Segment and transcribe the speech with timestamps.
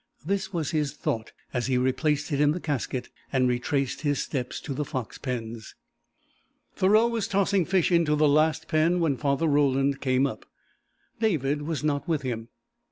[0.25, 4.59] This was his thought as he replaced it in the casket and retraced his steps
[4.61, 5.75] to the fox pens.
[6.75, 10.47] Thoreau was tossing fish into the last pen when Father Roland came up.
[11.19, 12.47] David was not with him.